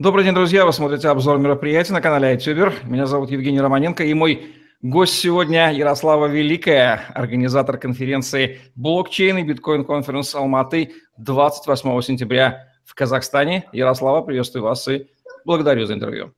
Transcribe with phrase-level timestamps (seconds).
[0.00, 0.64] Добрый день, друзья.
[0.64, 2.72] Вы смотрите обзор мероприятий на канале iTuber.
[2.84, 10.36] Меня зовут Евгений Романенко, и мой гость сегодня Ярослава Великая, организатор конференции «Блокчейн и биткоин-конференс
[10.36, 13.64] Алматы» 28 сентября в Казахстане.
[13.72, 15.08] Ярослава, приветствую вас и
[15.44, 16.32] благодарю за интервью.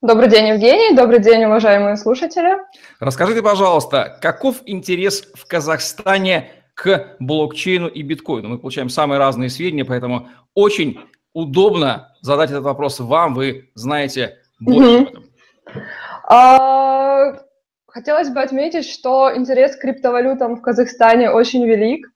[0.00, 0.96] Добрый день, Евгений.
[0.96, 2.56] Добрый день, уважаемые слушатели.
[2.98, 8.48] Расскажите, пожалуйста, каков интерес в Казахстане к блокчейну и биткоину?
[8.48, 10.98] Мы получаем самые разные сведения, поэтому очень
[11.36, 15.02] удобно задать этот вопрос вам, вы знаете больше mm-hmm.
[15.02, 15.24] об этом.
[16.28, 17.32] А,
[17.88, 22.06] хотелось бы отметить, что интерес к криптовалютам в Казахстане очень велик.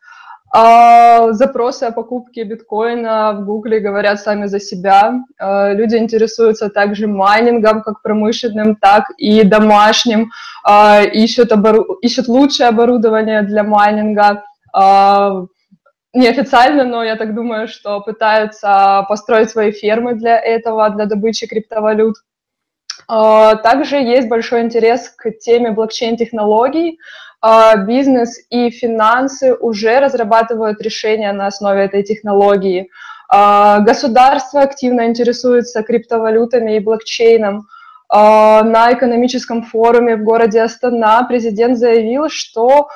[0.52, 5.23] А, запросы о покупке биткоина в Гугле говорят сами за себя.
[5.39, 10.30] А, люди интересуются также майнингом, как промышленным, так и домашним.
[10.64, 11.98] А, ищут, обору...
[12.00, 14.45] ищут лучшее оборудование для майнинга.
[14.73, 15.45] А,
[16.14, 22.16] неофициально, но я так думаю, что пытаются построить свои фермы для этого, для добычи криптовалют.
[23.09, 26.98] А, также есть большой интерес к теме блокчейн-технологий.
[27.41, 32.91] А, бизнес и финансы уже разрабатывают решения на основе этой технологии.
[33.28, 37.69] А, государство активно интересуется криптовалютами и блокчейном.
[38.12, 42.89] А, на экономическом форуме в городе Астана президент заявил, что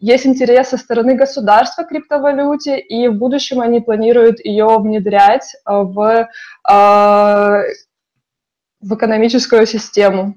[0.00, 5.84] есть интерес со стороны государства к криптовалюте, и в будущем они планируют ее внедрять а,
[5.84, 6.28] в,
[6.64, 7.60] а,
[8.80, 10.34] в экономическую систему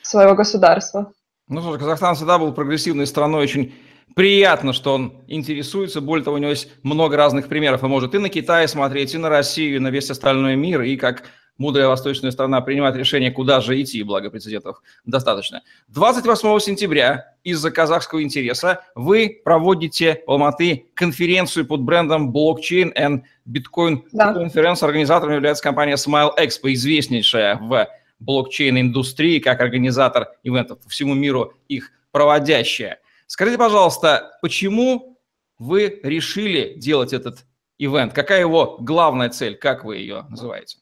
[0.00, 1.12] своего государства.
[1.48, 3.74] Ну что ж, Казахстан всегда был прогрессивной страной, очень
[4.14, 6.00] приятно, что он интересуется.
[6.00, 7.82] Более того, у него есть много разных примеров.
[7.82, 10.96] Он может и на Китай смотреть, и на Россию, и на весь остальной мир, и
[10.96, 11.24] как
[11.58, 15.62] мудрая восточная страна принимает решение, куда же идти, благо прецедентов достаточно.
[15.88, 24.02] 28 сентября из-за казахского интереса вы проводите в Алматы конференцию под брендом Blockchain and Bitcoin
[24.12, 24.32] да.
[24.32, 24.84] Conference.
[24.84, 27.88] Организатором является компания Smile Expo, известнейшая в
[28.20, 33.00] блокчейн-индустрии, как организатор ивентов по всему миру, их проводящая.
[33.26, 35.18] Скажите, пожалуйста, почему
[35.58, 37.44] вы решили делать этот
[37.78, 38.12] ивент?
[38.12, 39.56] Какая его главная цель?
[39.56, 40.78] Как вы ее называете?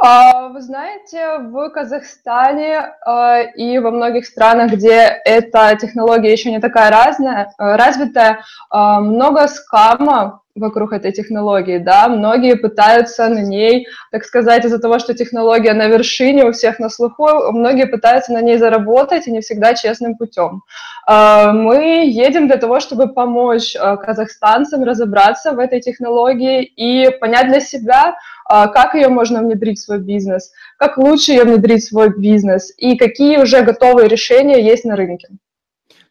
[0.00, 6.60] А, вы знаете, в Казахстане а, и во многих странах, где эта технология еще не
[6.60, 13.86] такая разная, э, развитая, а, много скама вокруг этой технологии, да, многие пытаются на ней,
[14.10, 18.40] так сказать, из-за того, что технология на вершине у всех на слуху, многие пытаются на
[18.42, 20.62] ней заработать и не всегда честным путем.
[21.06, 28.16] Мы едем для того, чтобы помочь казахстанцам разобраться в этой технологии и понять для себя,
[28.48, 32.72] а, как ее можно внедрить в свой бизнес, как лучше ее внедрить в свой бизнес
[32.78, 35.28] и какие уже готовые решения есть на рынке.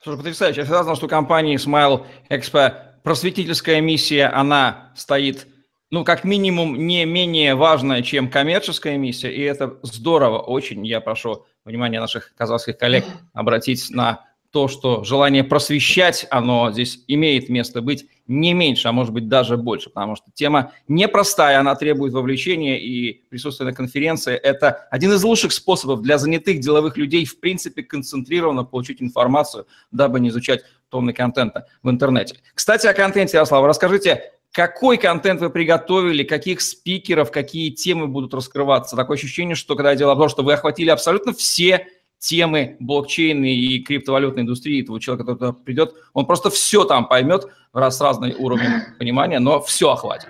[0.03, 0.59] Слушай, потрясающе.
[0.61, 2.71] Я всегда знал, что компания Smile Expo
[3.07, 5.47] просветительская миссия, она стоит,
[5.91, 10.85] ну, как минимум, не менее важная, чем коммерческая миссия, и это здорово очень.
[10.85, 17.49] Я прошу внимание наших казахских коллег обратить на то, что желание просвещать, оно здесь имеет
[17.49, 22.13] место быть не меньше, а может быть даже больше, потому что тема непростая, она требует
[22.13, 27.39] вовлечения, и присутствие на конференции– это один из лучших способов для занятых деловых людей, в
[27.39, 32.37] принципе, концентрированно получить информацию, дабы не изучать тонны контента в интернете.
[32.53, 38.95] Кстати, о контенте, Ярослав, расскажите, какой контент вы приготовили, каких спикеров, какие темы будут раскрываться?
[38.95, 41.87] Такое ощущение, что когда я делал обзор, что вы охватили абсолютно все
[42.19, 47.47] темы блокчейна и криптовалютной индустрии этого человека, который туда придет, он просто все там поймет,
[47.73, 50.29] раз с разным уровнем понимания, но все охватит.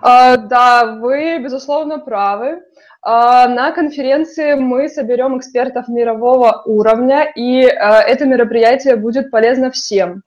[0.00, 2.60] А, да, вы, безусловно, правы.
[3.06, 10.22] А, на конференции мы соберем экспертов мирового уровня, и а, это мероприятие будет полезно всем.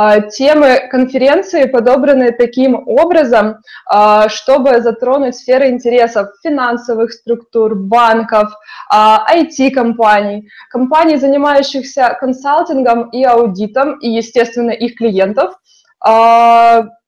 [0.00, 8.48] А, темы конференции подобраны таким образом, а, чтобы затронуть сферы интересов финансовых структур, банков,
[8.92, 15.58] IT-компаний, а, компаний, занимающихся консалтингом и аудитом, и, естественно, их клиентов,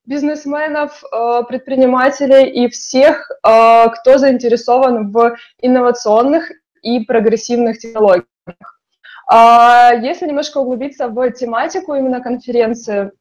[0.04, 1.00] бизнесменов,
[1.46, 6.50] предпринимателей и всех, кто заинтересован в инновационных
[6.82, 8.79] и прогрессивных технологиях.
[9.32, 13.12] А, если немножко углубиться в тематику именно конференции,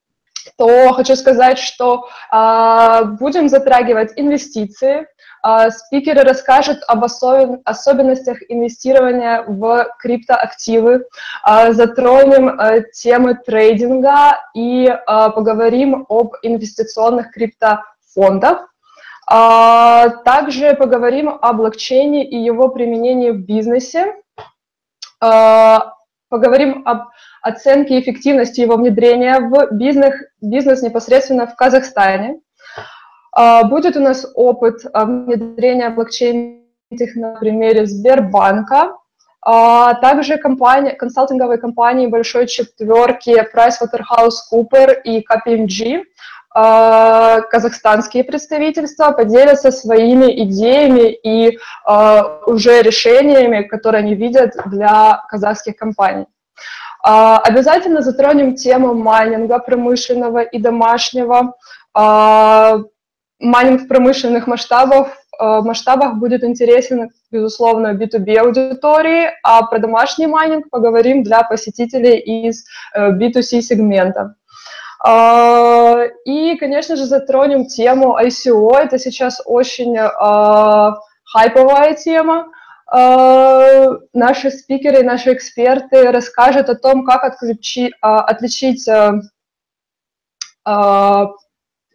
[0.58, 5.06] то хочу сказать, что а, будем затрагивать инвестиции.
[5.44, 11.06] А, спикеры расскажут об особенностях инвестирования в криптоактивы,
[11.70, 12.60] затронем
[12.92, 18.68] темы трейдинга и поговорим об инвестиционных криптофондах.
[19.28, 24.16] Также поговорим о блокчейне и его применении в бизнесе
[26.30, 27.10] поговорим об
[27.42, 32.40] оценке эффективности его внедрения в бизнес, бизнес непосредственно в Казахстане.
[33.66, 36.64] Будет у нас опыт внедрения блокчейн
[37.16, 38.96] на примере Сбербанка,
[39.42, 46.04] а также компания, консалтинговые компании большой четверки PricewaterhouseCoopers и KPMG, а,
[46.51, 56.25] казахстанские представительства поделятся своими идеями и а, уже решениями, которые они видят для казахских компаний.
[57.04, 61.56] А, обязательно затронем тему майнинга промышленного и домашнего.
[63.42, 65.10] Майнинг в промышленных масштабах
[65.40, 73.60] масштабах будет интересен, безусловно, B2B аудитории, а про домашний майнинг поговорим для посетителей из B2C
[73.60, 74.36] э, сегмента.
[75.06, 78.78] Э, и, конечно же, затронем тему ICO.
[78.78, 79.98] Это сейчас очень
[81.24, 82.48] хайповая тема.
[84.13, 88.90] Наши спикеры, наши эксперты расскажут о том, как отличить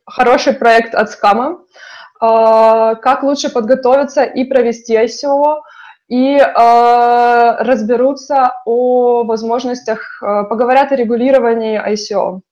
[0.06, 1.64] хороший проект от скама,
[2.20, 5.62] а, как лучше подготовиться и провести ICO,
[6.08, 12.42] и разберутся о возможностях, поговорят о регулировании ICO.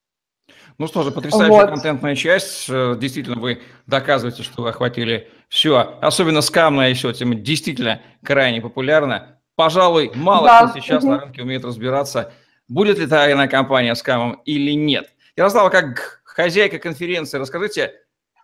[0.78, 1.70] Ну что же, потрясающая вот.
[1.70, 2.66] контентная часть.
[2.68, 5.98] Э, действительно, вы доказываете, что вы охватили все.
[6.00, 9.38] Особенно скамная ICO тема действительно крайне популярна.
[9.54, 10.68] Пожалуй, мало да.
[10.68, 11.12] кто сейчас угу.
[11.12, 12.32] на рынке умеет разбираться,
[12.68, 15.12] будет ли тайная компания с камом или нет.
[15.36, 17.92] Ярослава, как хозяйка конференции, расскажите,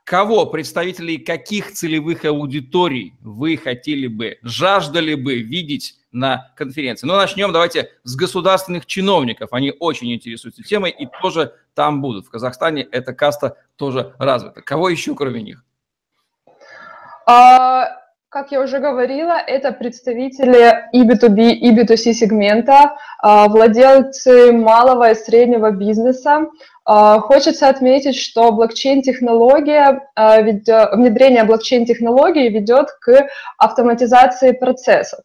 [0.04, 7.06] кого, представителей каких целевых аудиторий вы хотели бы, жаждали бы видеть на конференции.
[7.06, 9.52] Ну, начнем давайте с государственных чиновников.
[9.52, 12.26] Они очень интересуются темой и тоже там будут.
[12.26, 14.62] В Казахстане эта каста тоже развита.
[14.62, 15.64] Кого еще, кроме них?
[17.26, 17.88] А,
[18.30, 25.14] как я уже говорила, это представители и B2B, и B2C сегмента, а, владельцы малого и
[25.14, 26.46] среднего бизнеса,
[26.84, 33.28] а, хочется отметить, что блокчейн-технология, а, внедрение блокчейн-технологии ведет к
[33.58, 35.20] автоматизации процессов.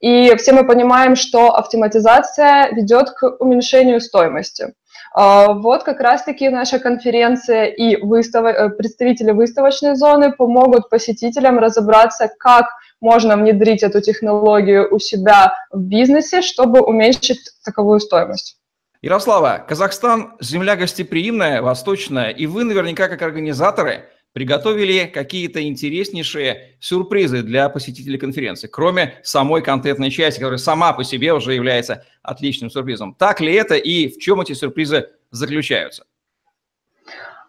[0.00, 4.74] И все мы понимаем, что автоматизация ведет к уменьшению стоимости.
[5.16, 8.44] А, вот как раз-таки наша конференция и выстав...
[8.46, 12.66] Э, представители выставочной зоны помогут посетителям разобраться, как
[13.00, 18.56] можно внедрить эту технологию у себя в бизнесе, чтобы уменьшить таковую стоимость.
[19.02, 27.68] Ярослава, Казахстан– земля гостеприимная, восточная, и вы наверняка, как организаторы, приготовили какие-то интереснейшие сюрпризы для
[27.68, 33.14] посетителей конференции, кроме самой контентной части, которая сама по себе уже является отличным сюрпризом.
[33.14, 36.04] Так ли это и в чем эти сюрпризы заключаются?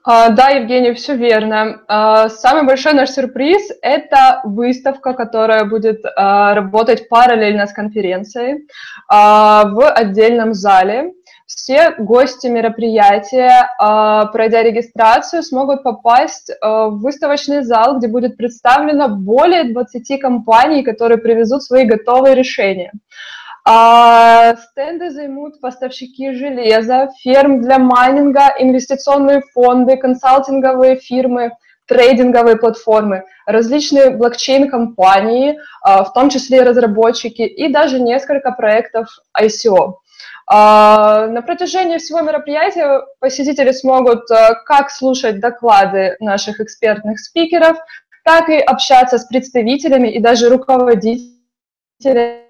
[0.04, 1.82] А, да, Евгений, все верно.
[1.88, 8.68] А, самый большой наш сюрприз– это выставка, которая будет а, работать параллельно с конференцией
[9.10, 11.14] в отдельном зале.
[11.48, 19.10] Все гости мероприятия, а, пройдя регистрацию, смогут попасть а, в выставочный зал, где будет представлено
[19.10, 22.92] более 20 компаний, которые привезут свои готовые решения.
[23.64, 31.52] А, стенды займут поставщики железа, ферм для майнинга, инвестиционные фонды, консалтинговые фирмы,
[31.88, 39.08] трейдинговые платформы, различные блокчейн-компании, в том числе разработчики, и даже несколько проектов
[39.40, 39.98] ICO.
[40.48, 47.78] А, на протяжении всего мероприятия посетители смогут э, как слушать доклады наших экспертных спикеров,
[48.24, 52.46] так и общаться с представителями и даже руководителями.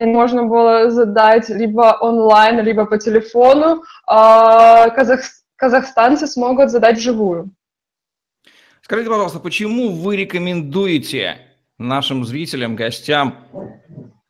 [0.00, 3.82] Можно было задать либо онлайн, либо по телефону.
[4.06, 5.20] А, казах...
[5.56, 7.50] Казахстанцы смогут задать вживую.
[8.82, 11.38] Скажите, пожалуйста, почему вы рекомендуете
[11.78, 13.48] нашим зрителям, гостям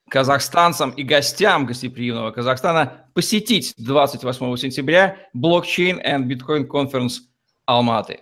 [0.08, 7.20] казахстанцам и гостям гостеприимного Казахстана посетить 28 сентября блокчейн and Bitcoin Conference
[7.66, 8.20] Алматы.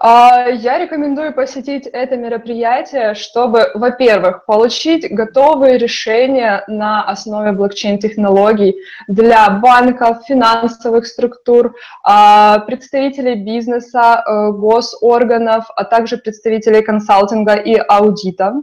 [0.00, 8.76] А, я рекомендую посетить это мероприятие, чтобы, во-первых, получить готовые решения на основе блокчейн-технологий
[9.08, 18.54] для банков, финансовых структур, а, представителей бизнеса, э, госорганов, а также представителей консалтинга и аудита.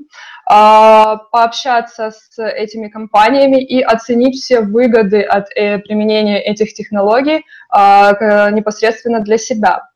[0.47, 8.51] А, пообщаться с этими компаниями и оценить все выгоды от э, применения этих технологий а,
[8.51, 9.89] непосредственно для себя.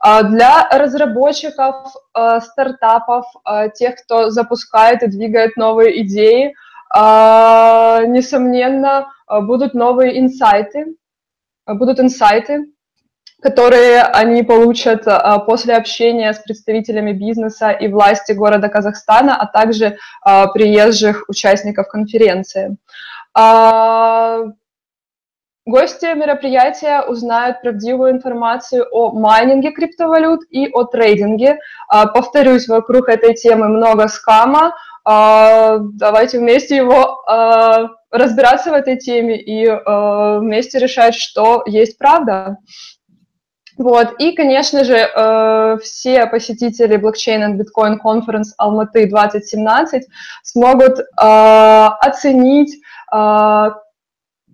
[0.00, 1.92] А, для разработчиков
[2.40, 3.26] стартапов,
[3.74, 6.54] тех, кто запускает и двигает новые идеи,
[6.92, 10.96] несомненно, будут новые инсайты,
[11.66, 12.72] будут инсайты,
[13.40, 19.96] которые они получат а, после общения с представителями бизнеса и власти города Казахстана, а также
[20.22, 22.76] а, приезжих участников конференции.
[23.34, 24.40] А,
[25.66, 31.58] Гости мероприятия узнают правдивую информацию о майнинге криптовалют и о трейдинге.
[31.88, 34.74] Повторюсь, вокруг этой темы много скама.
[35.04, 37.22] Давайте вместе его
[38.10, 39.68] разбираться в этой теме и
[40.40, 42.56] вместе решать, что есть правда.
[43.80, 44.14] Вот.
[44.20, 50.06] И, конечно же, все посетители блокчейн и биткоин конференс Алматы 2017
[50.42, 52.78] смогут оценить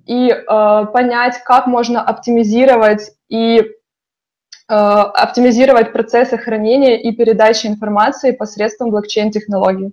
[0.06, 8.90] и э, понять, как можно оптимизировать и э, оптимизировать процессы хранения и передачи информации посредством
[8.90, 9.92] блокчейн-технологий.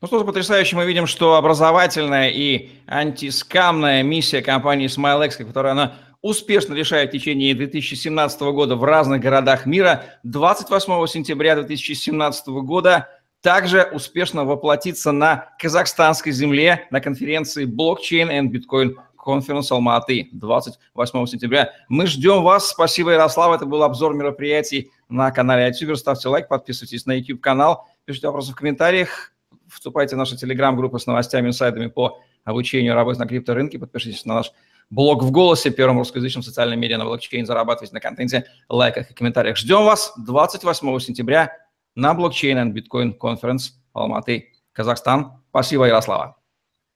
[0.00, 5.92] Ну что ж, потрясающе мы видим, что образовательная и антискамная миссия компании SmileX, которая она
[6.22, 13.08] успешно решает в течение 2017 года в разных городах мира, 28 сентября 2017 года
[13.40, 21.72] также успешно воплотится на казахстанской земле на конференции Blockchain and Bitcoin конференс Алматы 28 сентября.
[21.88, 22.68] Мы ждем вас.
[22.68, 23.54] Спасибо, Ярослав.
[23.54, 25.96] Это был обзор мероприятий на канале iTuber.
[25.96, 29.32] Ставьте лайк, подписывайтесь на YouTube-канал, пишите вопросы в комментариях,
[29.68, 34.52] вступайте в нашу телеграм-группу с новостями, инсайдами по обучению работы на крипторынке, подпишитесь на наш
[34.90, 39.56] блог в голосе, первым русскоязычным социальном медиа на блокчейн, зарабатывайте на контенте, лайках и комментариях.
[39.56, 41.56] Ждем вас 28 сентября
[41.94, 45.42] на блокчейн и биткоин конференс Алматы, Казахстан.
[45.50, 46.36] Спасибо, Ярослава.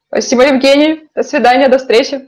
[0.08, 1.08] Спасибо, Евгений.
[1.14, 2.20] До свидания, до встречи.